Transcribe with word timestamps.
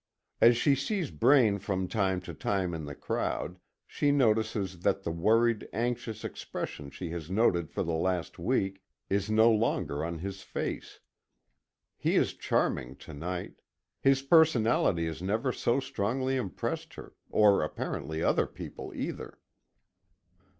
As 0.41 0.57
she 0.57 0.73
sees 0.73 1.11
Braine 1.11 1.59
from 1.59 1.87
to 1.87 1.93
time 1.93 2.21
to 2.21 2.33
time 2.33 2.73
in 2.73 2.85
the 2.85 2.95
crowd, 2.95 3.59
she 3.85 4.11
notices 4.11 4.79
that 4.79 5.03
the 5.03 5.11
worried, 5.11 5.69
anxious 5.71 6.23
expression 6.23 6.89
she 6.89 7.11
has 7.11 7.29
noted 7.29 7.69
for 7.69 7.83
the 7.83 7.93
last 7.93 8.39
week, 8.39 8.81
is 9.11 9.29
no 9.29 9.51
longer 9.51 10.03
on 10.03 10.17
his 10.17 10.41
face. 10.41 11.01
He 11.99 12.15
is 12.15 12.33
charming 12.33 12.95
to 12.95 13.13
night. 13.13 13.61
His 13.99 14.23
personality 14.23 15.05
has 15.05 15.21
never 15.21 15.51
so 15.51 15.79
strongly 15.79 16.35
impressed 16.35 16.95
her, 16.95 17.13
or 17.29 17.61
apparently 17.61 18.23
other 18.23 18.47
people 18.47 18.91
either. 18.95 19.37